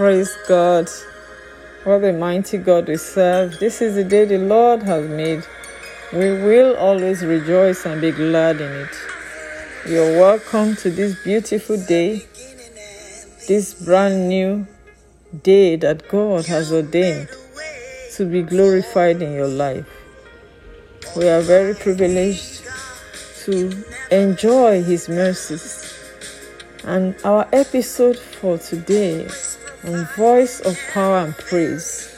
[0.00, 0.88] Praise God.
[1.84, 3.58] What a mighty God we serve.
[3.58, 5.44] This is the day the Lord has made.
[6.10, 8.88] We will always rejoice and be glad in it.
[9.86, 12.22] You're welcome to this beautiful day,
[13.46, 14.66] this brand new
[15.42, 17.28] day that God has ordained
[18.14, 19.84] to be glorified in your life.
[21.14, 22.62] We are very privileged
[23.44, 25.94] to enjoy His mercies.
[26.84, 29.28] And our episode for today
[29.84, 32.14] on Voice of Power and Praise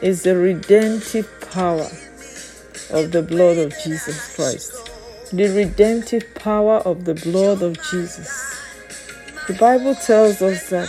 [0.00, 1.88] is the redemptive power
[2.90, 4.72] of the blood of Jesus Christ.
[5.32, 8.28] The redemptive power of the blood of Jesus.
[9.48, 10.88] The Bible tells us that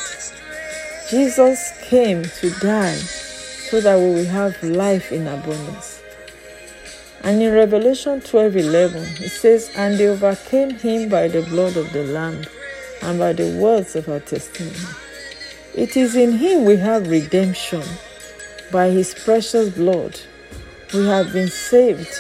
[1.09, 6.01] Jesus came to die so that we will have life in abundance.
[7.23, 11.91] And in Revelation 12 11, it says, And they overcame him by the blood of
[11.93, 12.43] the Lamb
[13.01, 14.77] and by the words of our testimony.
[15.73, 17.83] It is in him we have redemption.
[18.73, 20.19] By his precious blood,
[20.93, 22.13] we have been saved,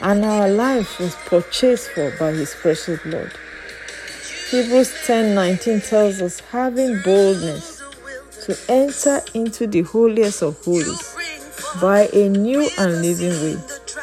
[0.00, 3.30] and our life was purchased for by his precious blood.
[4.50, 7.80] Hebrews 10:19 tells us having boldness
[8.44, 11.14] to enter into the holiest of holies
[11.80, 13.56] by a new and living way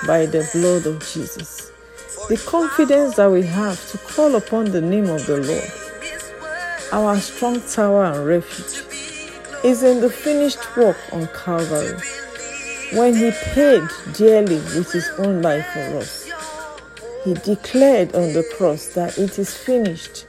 [0.07, 1.71] by the blood of Jesus.
[2.29, 5.71] The confidence that we have to call upon the name of the Lord,
[6.91, 8.83] our strong tower and refuge,
[9.63, 11.99] is in the finished work on Calvary
[12.93, 13.83] when he paid
[14.13, 16.29] dearly with his own life for us.
[17.23, 20.25] He declared on the cross that it is finished.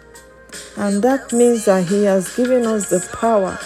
[0.77, 3.59] And that means that he has given us the power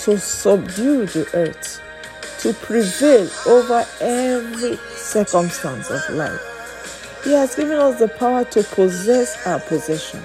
[0.00, 1.80] to subdue the earth,
[2.40, 7.22] to prevail over every circumstance of life.
[7.24, 10.22] He has given us the power to possess our possession,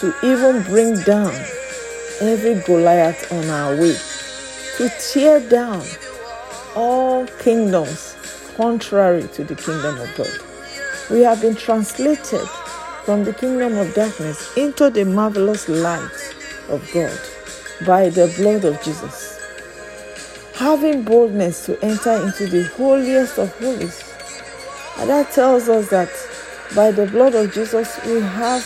[0.00, 1.34] to even bring down
[2.20, 3.96] every Goliath on our way,
[4.76, 5.82] to tear down
[6.74, 8.14] all kingdoms
[8.56, 11.10] contrary to the kingdom of God.
[11.10, 12.46] We have been translated
[13.04, 16.34] from the kingdom of darkness into the marvelous light
[16.68, 17.18] of God
[17.86, 19.32] by the blood of Jesus.
[20.54, 24.02] Having boldness to enter into the holiest of holies.
[24.98, 26.10] And that tells us that
[26.74, 28.64] by the blood of Jesus we have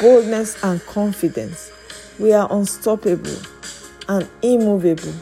[0.00, 1.70] boldness and confidence.
[2.18, 3.36] We are unstoppable
[4.08, 5.12] and immovable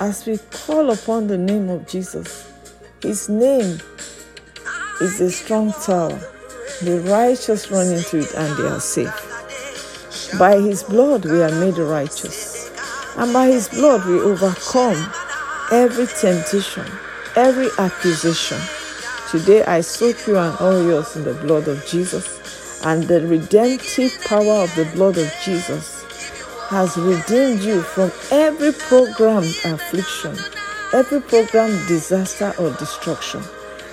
[0.00, 2.50] as we call upon the name of Jesus.
[3.02, 3.78] His name
[5.00, 6.18] is a strong tower.
[6.82, 10.38] The righteous run into it and they are safe.
[10.38, 12.70] By his blood we are made righteous.
[13.16, 15.12] And by his blood we overcome
[15.70, 16.86] every temptation,
[17.36, 18.58] every accusation.
[19.30, 22.43] Today I soak you and all yours in the blood of Jesus.
[22.84, 26.04] And the redemptive power of the blood of Jesus
[26.68, 30.36] has redeemed you from every programmed affliction,
[30.92, 33.42] every programmed disaster or destruction.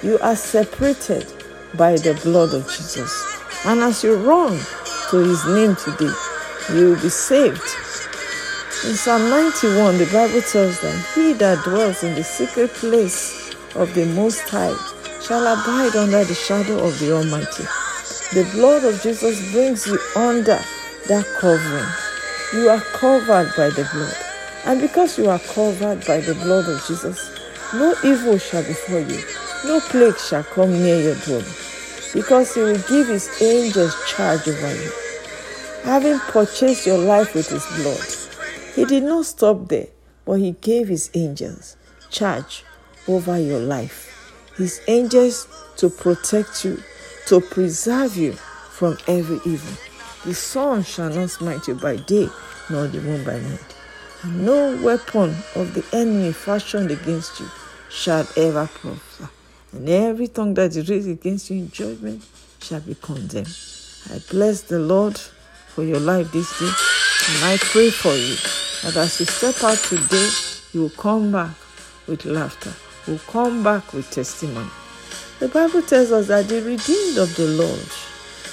[0.04, 1.26] You are separated
[1.76, 3.12] by the blood of Jesus.
[3.66, 4.60] And as you run
[5.10, 6.14] to his name today,
[6.74, 7.62] you will be saved.
[8.84, 13.94] In Psalm 91, the Bible tells that he that dwells in the secret place of
[13.94, 14.76] the Most High
[15.22, 17.64] shall abide under the shadow of the Almighty.
[18.34, 20.60] The blood of Jesus brings you under
[21.08, 21.92] that covering.
[22.54, 24.16] You are covered by the blood.
[24.66, 27.30] And because you are covered by the blood of Jesus,
[27.74, 29.24] no evil shall befall you,
[29.66, 31.46] no plague shall come near your dwelling,
[32.14, 34.92] because he will give his angels charge over you.
[35.84, 39.88] Having purchased your life with his blood, he did not stop there,
[40.26, 41.76] but he gave his angels
[42.10, 42.64] charge
[43.08, 44.08] over your life.
[44.58, 45.48] His angels
[45.78, 46.82] to protect you,
[47.32, 49.74] to preserve you from every evil.
[50.26, 52.28] The sun shall not smite you by day,
[52.70, 53.76] nor the moon by night.
[54.26, 57.48] No weapon of the enemy fashioned against you
[57.90, 59.30] shall ever prosper.
[59.72, 62.22] And every tongue that is raised against you in judgment
[62.60, 63.56] shall be condemned.
[64.10, 66.66] I bless the Lord for your life this day.
[66.66, 68.36] And I pray for you
[68.84, 70.30] that as you step out today,
[70.74, 71.56] you will come back
[72.08, 72.74] with laughter,
[73.08, 74.70] you will come back with testimony.
[75.42, 77.90] The Bible tells us that the redeemed of the Lord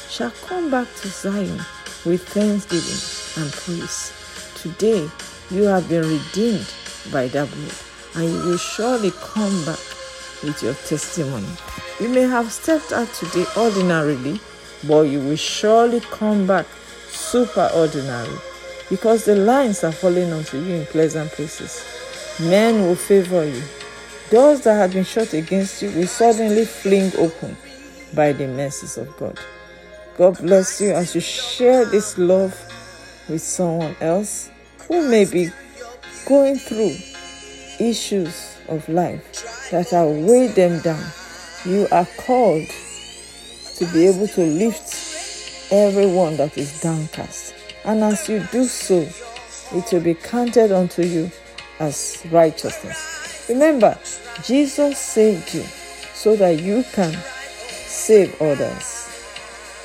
[0.09, 1.61] shall come back to Zion
[2.07, 4.11] with thanksgiving and praise.
[4.55, 5.07] Today,
[5.51, 6.67] you have been redeemed
[7.13, 7.75] by that blood,
[8.15, 9.79] and you will surely come back
[10.43, 11.47] with your testimony.
[12.01, 14.41] You may have stepped out today ordinarily,
[14.89, 16.65] but you will surely come back
[17.11, 18.35] super ordinary
[18.89, 21.85] because the lines are falling onto you in pleasant places.
[22.41, 23.63] Men will favor you.
[24.31, 27.57] Doors that had been shut against you will suddenly fling open
[28.15, 29.39] by the mercies of God.
[30.19, 32.53] God bless you as you share this love
[33.29, 34.51] with someone else
[34.87, 35.49] who may be
[36.27, 36.95] going through
[37.81, 41.03] issues of life that are weigh them down,
[41.65, 42.67] you are called
[43.77, 47.55] to be able to lift everyone that is downcast.
[47.85, 49.09] And as you do so,
[49.73, 51.31] it will be counted unto you
[51.79, 53.18] as righteousness.
[53.49, 53.99] Remember,
[54.45, 55.65] Jesus saved you
[56.15, 57.17] so that you can
[57.87, 59.09] save others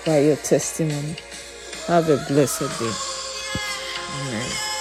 [0.06, 1.16] by your testimony.
[1.88, 2.92] Have a blessed day.
[4.28, 4.73] Amen.